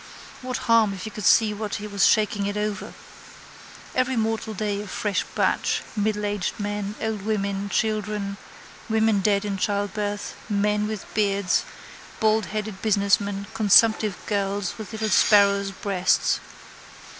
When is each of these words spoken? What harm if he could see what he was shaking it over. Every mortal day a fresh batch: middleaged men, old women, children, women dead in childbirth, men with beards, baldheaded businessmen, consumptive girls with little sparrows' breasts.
What 0.41 0.57
harm 0.65 0.93
if 0.95 1.03
he 1.03 1.11
could 1.11 1.25
see 1.25 1.53
what 1.53 1.75
he 1.75 1.85
was 1.85 2.07
shaking 2.07 2.47
it 2.47 2.57
over. 2.57 2.95
Every 3.93 4.15
mortal 4.15 4.55
day 4.55 4.81
a 4.81 4.87
fresh 4.87 5.23
batch: 5.35 5.83
middleaged 5.95 6.59
men, 6.59 6.95
old 6.99 7.21
women, 7.21 7.69
children, 7.69 8.37
women 8.89 9.19
dead 9.19 9.45
in 9.45 9.57
childbirth, 9.57 10.33
men 10.49 10.87
with 10.87 11.05
beards, 11.13 11.65
baldheaded 12.19 12.81
businessmen, 12.81 13.45
consumptive 13.53 14.17
girls 14.25 14.75
with 14.79 14.91
little 14.91 15.09
sparrows' 15.09 15.69
breasts. 15.69 16.39